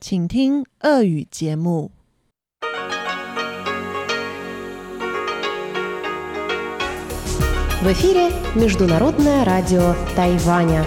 [0.00, 1.90] 请听俄语节目。
[7.82, 10.84] В эфире Международное радио Тайваня.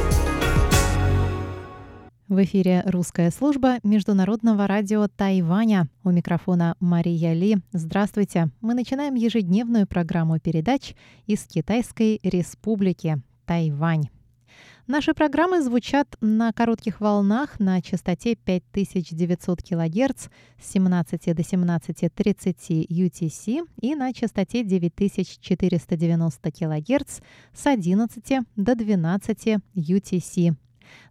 [2.28, 5.88] В эфире русская служба Международного радио Тайваня.
[6.04, 7.58] У микрофона Мария Ли.
[7.72, 8.49] Здравствуйте.
[8.62, 10.94] Мы начинаем ежедневную программу передач
[11.26, 14.10] из Китайской Республики Тайвань.
[14.87, 20.28] Наши программы звучат на коротких волнах на частоте 5900 кГц
[20.61, 27.20] с 17 до 17.30 UTC и на частоте 9490 кГц
[27.55, 30.55] с 11 до 12 UTC.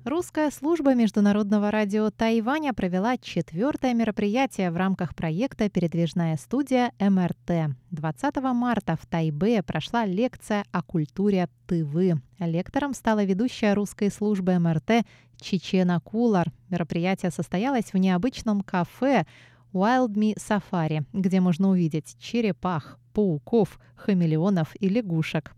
[0.03, 7.75] Русская служба Международного радио Тайваня провела четвертое мероприятие в рамках проекта «Передвижная студия МРТ».
[7.91, 12.16] 20 марта в Тайбе прошла лекция о культуре Тывы.
[12.40, 15.06] Лектором стала ведущая русской службы МРТ
[15.40, 16.51] Чечена Кулар.
[16.69, 19.28] Мероприятие состоялось в необычном кафе
[19.72, 25.53] Wild Me Safari, где можно увидеть черепах, пауков, хамелеонов и лягушек.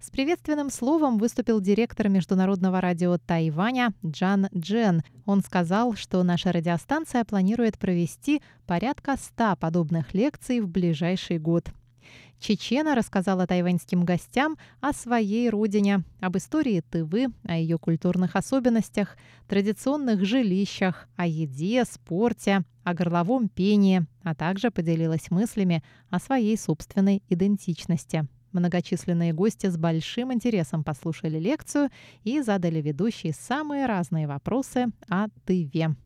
[0.00, 5.02] С приветственным словом выступил директор Международного радио Тайваня Джан Джен.
[5.24, 11.70] Он сказал, что наша радиостанция планирует провести порядка 100 подобных лекций в ближайший год.
[12.38, 19.16] Чечена рассказала тайваньским гостям о своей родине, об истории Тывы, о ее культурных особенностях,
[19.48, 27.22] традиционных жилищах, о еде, спорте, о горловом пении, а также поделилась мыслями о своей собственной
[27.28, 28.28] идентичности.
[28.52, 31.90] Многочисленные гости с большим интересом послушали лекцию
[32.24, 35.96] и задали ведущей самые разные вопросы о Тыве.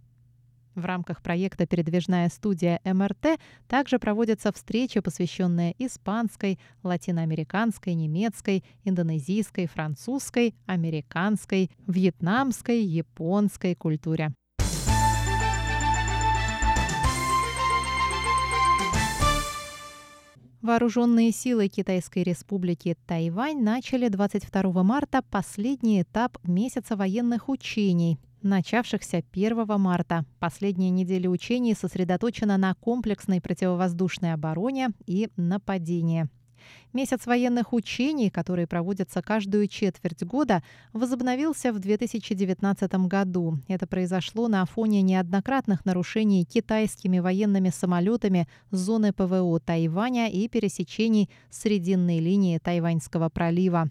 [0.74, 10.54] В рамках проекта «Передвижная студия МРТ» также проводятся встречи, посвященные испанской, латиноамериканской, немецкой, индонезийской, французской,
[10.66, 14.32] американской, вьетнамской, японской культуре.
[20.62, 29.80] Вооруженные силы Китайской республики Тайвань начали 22 марта последний этап месяца военных учений, начавшихся 1
[29.80, 30.26] марта.
[30.38, 36.28] Последняя неделя учений сосредоточена на комплексной противовоздушной обороне и нападении.
[36.92, 40.62] Месяц военных учений, которые проводятся каждую четверть года,
[40.92, 43.58] возобновился в 2019 году.
[43.68, 52.18] Это произошло на фоне неоднократных нарушений китайскими военными самолетами зоны ПВО Тайваня и пересечений срединной
[52.18, 53.88] линии Тайваньского пролива.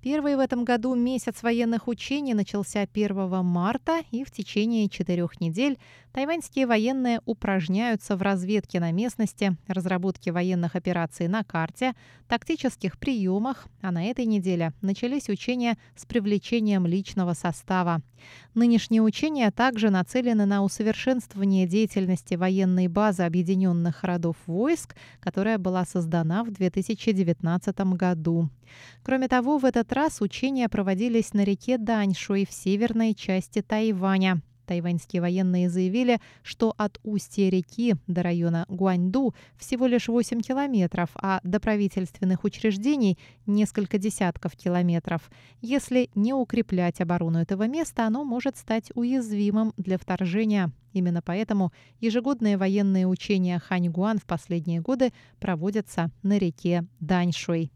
[0.00, 5.76] Первый в этом году месяц военных учений начался 1 марта, и в течение четырех недель
[6.12, 11.94] тайваньские военные упражняются в разведке на местности, разработке военных операций на карте,
[12.28, 18.00] тактических приемах, а на этой неделе начались учения с привлечением личного состава.
[18.54, 26.44] Нынешние учения также нацелены на усовершенствование деятельности военной базы Объединенных родов войск, которая была создана
[26.44, 28.48] в 2019 году.
[29.02, 34.42] Кроме того, в этот раз учения проводились на реке Даньшуй в северной части Тайваня.
[34.68, 41.40] Тайваньские военные заявили, что от устья реки до района Гуаньду всего лишь 8 километров, а
[41.42, 45.30] до правительственных учреждений несколько десятков километров.
[45.62, 50.70] Если не укреплять оборону этого места, оно может стать уязвимым для вторжения.
[50.92, 57.72] Именно поэтому ежегодные военные учения Ханьгуан в последние годы проводятся на реке Даньшуй.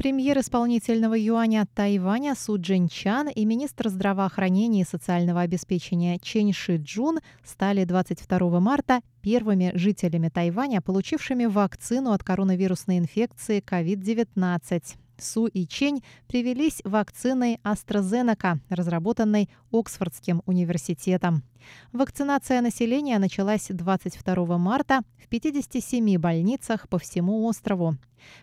[0.00, 7.18] Премьер исполнительного юаня Тайваня Су Джинчан и министр здравоохранения и социального обеспечения Чен Ши Джун
[7.44, 14.82] стали 22 марта первыми жителями Тайваня, получившими вакцину от коронавирусной инфекции COVID-19.
[15.18, 21.42] Су и Чень привелись вакциной AstraZeneca, разработанной Оксфордским университетом.
[21.92, 27.96] Вакцинация населения началась 22 марта в 57 больницах по всему острову.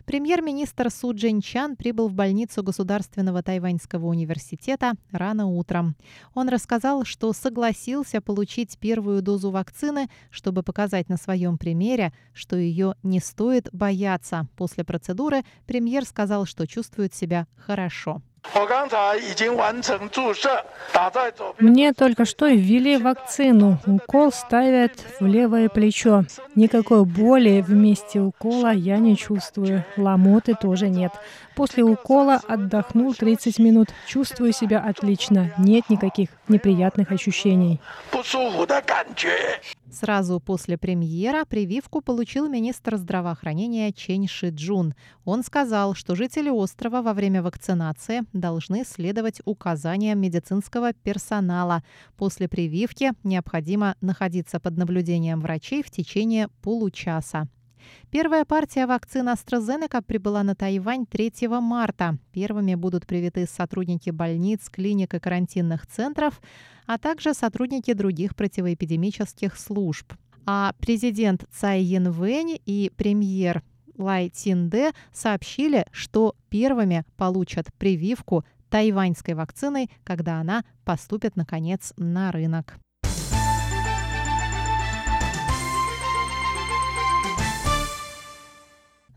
[0.05, 5.95] Премьер-министр Су Чан прибыл в больницу Государственного тайваньского университета рано утром.
[6.33, 12.95] Он рассказал, что согласился получить первую дозу вакцины, чтобы показать на своем примере, что ее
[13.03, 14.47] не стоит бояться.
[14.55, 18.21] После процедуры премьер сказал, что чувствует себя хорошо.
[21.59, 23.79] Мне только что ввели вакцину.
[23.85, 26.23] Укол ставят в левое плечо.
[26.55, 29.85] Никакой боли в месте укола я не чувствую.
[29.95, 31.11] Ломоты тоже нет.
[31.55, 33.89] После укола отдохнул 30 минут.
[34.07, 35.53] Чувствую себя отлично.
[35.57, 37.79] Нет никаких неприятных ощущений.
[39.89, 44.93] Сразу после премьера прививку получил министр здравоохранения Чен Шиджун.
[45.23, 51.83] Он сказал, что жители острова во время вакцинации должны следовать указаниям медицинского персонала.
[52.17, 57.47] После прививки необходимо находиться под наблюдением врачей в течение получаса.
[58.11, 62.17] Первая партия вакцин AstraZeneca прибыла на Тайвань 3 марта.
[62.31, 66.41] Первыми будут привиты сотрудники больниц, клиник и карантинных центров,
[66.85, 70.13] а также сотрудники других противоэпидемических служб.
[70.45, 73.63] А президент Цай Янвэнь и премьер
[73.97, 82.79] Лай Цинде сообщили, что первыми получат прививку тайваньской вакциной, когда она поступит, наконец, на рынок.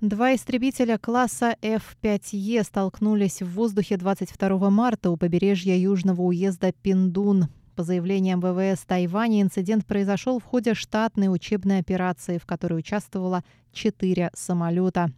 [0.01, 7.49] Два истребителя класса F-5E столкнулись в воздухе 22 марта у побережья южного уезда Пиндун.
[7.77, 13.45] По заявлениям ВВС Тайваня, инцидент произошел в ходе штатной учебной операции, в которой участвовало
[13.75, 15.13] четыре самолета.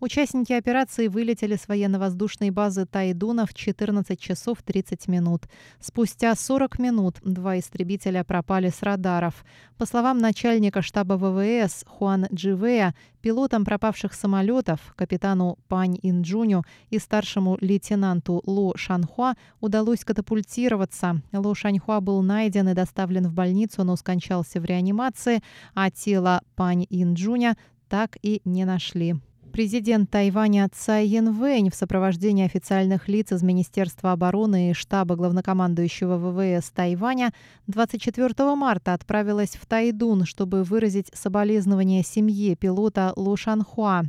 [0.00, 5.44] Участники операции вылетели с военно-воздушной базы Тайдуна в 14 часов 30 минут.
[5.80, 9.44] Спустя 40 минут два истребителя пропали с радаров.
[9.78, 17.58] По словам начальника штаба ВВС Хуан Дживея, пилотам пропавших самолетов, капитану Пань Инджуню и старшему
[17.60, 21.22] лейтенанту Ло Шанхуа удалось катапультироваться.
[21.32, 25.42] Ло Шанхуа был найден и доставлен в больницу, но скончался в реанимации,
[25.74, 27.56] а тело Пань Инджуня
[27.88, 29.16] так и не нашли.
[29.56, 36.70] Президент Тайваня Цай Янвэнь в сопровождении официальных лиц из Министерства обороны и штаба главнокомандующего ВВС
[36.72, 37.32] Тайваня
[37.66, 44.02] 24 марта отправилась в Тайдун, чтобы выразить соболезнования семье пилота Лу Шанхуа.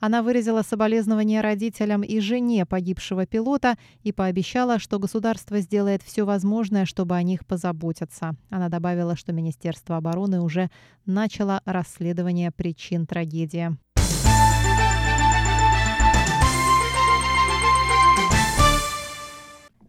[0.00, 6.84] Она выразила соболезнования родителям и жене погибшего пилота и пообещала, что государство сделает все возможное,
[6.84, 8.34] чтобы о них позаботиться.
[8.48, 10.68] Она добавила, что Министерство обороны уже
[11.06, 13.76] начало расследование причин трагедии.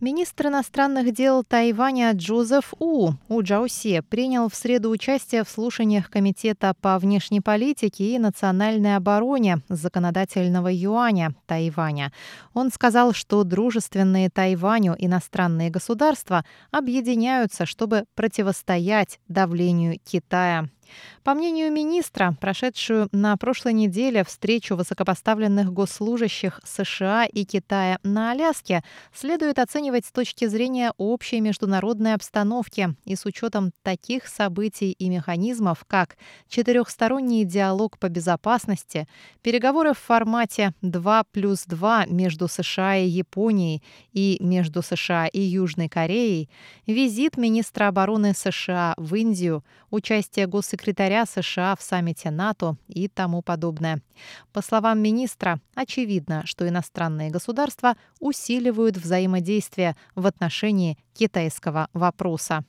[0.01, 6.73] Министр иностранных дел Тайваня Джозеф У, У Джаусе, принял в среду участие в слушаниях Комитета
[6.81, 12.11] по внешней политике и национальной обороне законодательного юаня Тайваня.
[12.55, 20.67] Он сказал, что дружественные Тайваню иностранные государства объединяются, чтобы противостоять давлению Китая.
[21.23, 28.83] По мнению министра, прошедшую на прошлой неделе встречу высокопоставленных госслужащих США и Китая на Аляске
[29.13, 35.85] следует оценивать с точки зрения общей международной обстановки и с учетом таких событий и механизмов,
[35.87, 36.17] как
[36.49, 39.07] четырехсторонний диалог по безопасности,
[39.41, 45.87] переговоры в формате 2 плюс 2 между США и Японией и между США и Южной
[45.87, 46.49] Кореей,
[46.87, 53.43] визит министра обороны США в Индию, участие госсекретаря секретаря США в саммите НАТО и тому
[53.43, 54.01] подобное.
[54.51, 62.65] По словам министра, очевидно, что иностранные государства усиливают взаимодействие в отношении китайского вопроса.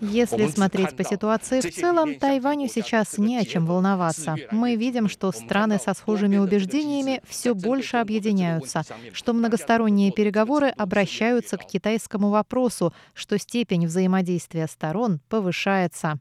[0.00, 4.36] Если смотреть по ситуации в целом, Тайваню сейчас не о чем волноваться.
[4.50, 8.82] Мы видим, что страны со схожими убеждениями все больше объединяются,
[9.12, 16.18] что многосторонние переговоры обращаются к китайскому вопросу, что степень взаимодействия сторон повышается.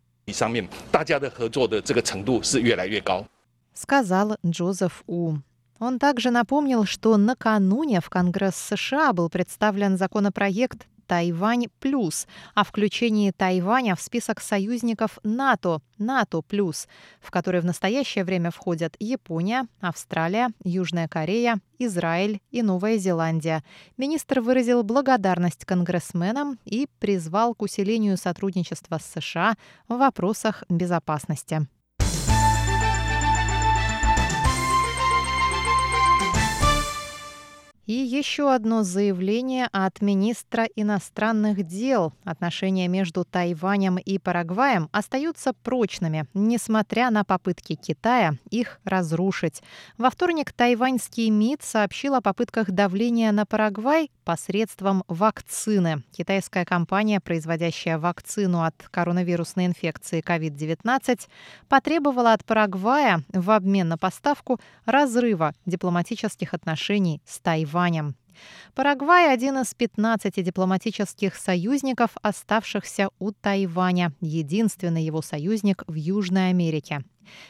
[3.74, 5.38] Сказал Джозеф У.
[5.80, 13.32] Он также напомнил, что накануне в Конгресс США был представлен законопроект Тайвань плюс о включении
[13.32, 16.88] Тайваня в список союзников НАТО, НАТО плюс,
[17.22, 23.64] в который в настоящее время входят Япония, Австралия, Южная Корея, Израиль и Новая Зеландия.
[23.98, 29.56] Министр выразил благодарность конгрессменам и призвал к усилению сотрудничества с США
[29.88, 31.68] в вопросах безопасности.
[37.88, 42.12] И еще одно заявление от министра иностранных дел.
[42.26, 49.64] Отношения между Тайванем и Парагваем остаются прочными, несмотря на попытки Китая их разрушить.
[49.98, 56.04] Во вторник тайваньский МИД сообщил о попытках давления на Парагвай посредством вакцины.
[56.12, 61.22] Китайская компания, производящая вакцину от коронавирусной инфекции COVID-19,
[61.70, 67.77] потребовала от Парагвая в обмен на поставку разрыва дипломатических отношений с Тайванем.
[67.78, 68.16] Тайванем.
[68.74, 77.04] Парагвай– один из 15 дипломатических союзников, оставшихся у Тайваня, единственный его союзник в Южной Америке.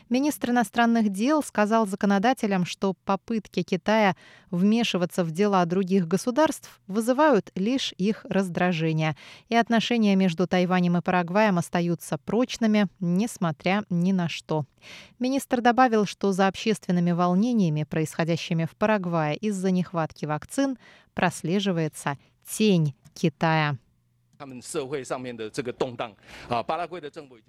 [0.10, 4.16] Министр иностранных дел сказал законодателям, что попытки Китая
[4.52, 9.16] вмешиваться в дела других государств вызывают лишь их раздражение,
[9.50, 14.66] и отношения между Тайванем и Парагваем остаются прочными, несмотря ни на что.
[15.20, 20.78] Министр добавил, что за общественными волнениями, происходящими в Парагвае из-за нехватки вакцин,
[21.14, 22.18] прослеживается
[22.48, 23.78] тень Китая.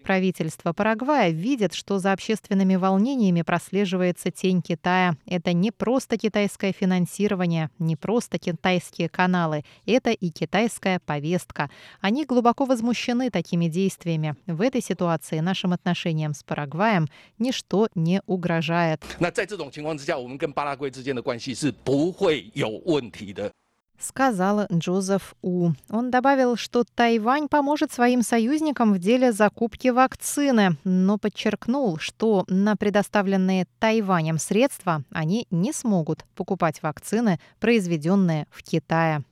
[0.05, 5.15] Правительство Парагвая видит, что за общественными волнениями прослеживается тень Китая.
[5.27, 11.71] Это не просто китайское финансирование, не просто китайские каналы, это и китайская повестка.
[12.01, 14.37] Они глубоко возмущены такими действиями.
[14.47, 17.07] В этой ситуации нашим отношениям с Парагваем
[17.39, 19.05] ничто не угрожает
[23.99, 25.73] сказал Джозеф У.
[25.91, 32.77] Он добавил, что Тайвань поможет своим союзникам в деле закупки вакцины, но подчеркнул, что на
[32.77, 39.25] предоставленные Тайванем средства они не смогут покупать вакцины, произведенные в Китае.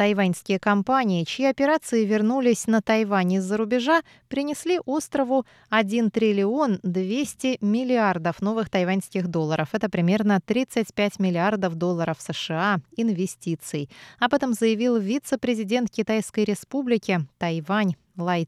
[0.00, 8.40] Тайваньские компании, чьи операции вернулись на Тайвань из-за рубежа, принесли острову 1 триллион 200 миллиардов
[8.40, 9.68] новых тайваньских долларов.
[9.72, 13.90] Это примерно 35 миллиардов долларов США инвестиций.
[14.18, 18.46] Об этом заявил вице-президент Китайской республики Тайвань Лай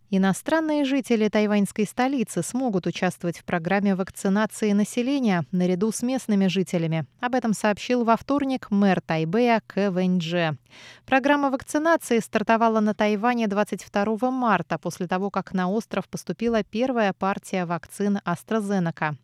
[0.10, 7.06] Иностранные жители тайваньской столицы смогут участвовать в программе вакцинации населения наряду с местными жителями.
[7.20, 10.58] Об этом сообщил во вторник мэр Тайбэя Кэ Вэньдже.
[11.06, 17.66] Программа вакцинации стартовала на Тайване 22 марта после того, как на остров поступила первая партия
[17.66, 19.18] вакцин AstraZeneca.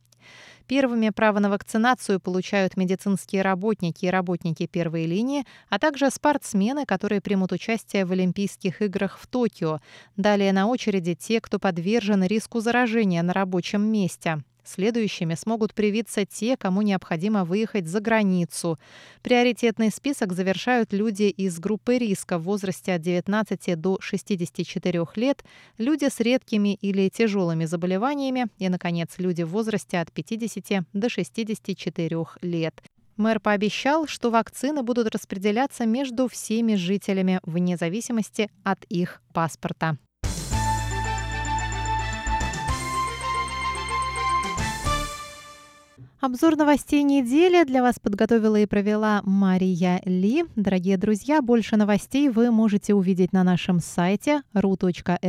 [0.68, 7.22] Первыми право на вакцинацию получают медицинские работники и работники первой линии, а также спортсмены, которые
[7.22, 9.80] примут участие в Олимпийских играх в Токио.
[10.16, 14.44] Далее на очереди те, кто подвержен риску заражения на рабочем месте.
[14.64, 18.80] Следующими смогут привиться те, кому необходимо выехать за границу.
[19.22, 25.44] Приоритетный список завершают люди из группы риска в возрасте от 19 до 64 лет,
[25.78, 32.26] люди с редкими или тяжелыми заболеваниями и, наконец, люди в возрасте от 50 до 64
[32.42, 32.82] лет.
[33.18, 39.98] Мэр пообещал, что вакцины будут распределяться между всеми жителями вне зависимости от их паспорта.
[46.26, 50.46] Обзор новостей недели для вас подготовила и провела Мария Ли.
[50.56, 55.28] Дорогие друзья, больше новостей вы можете увидеть на нашем сайте ru.rti.org.tw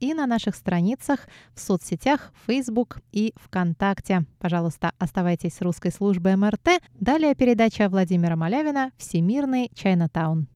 [0.00, 4.24] и на наших страницах в соцсетях Facebook и ВКонтакте.
[4.40, 6.82] Пожалуйста, оставайтесь с русской службой МРТ.
[6.98, 10.48] Далее передача Владимира Малявина «Всемирный Чайнатаун».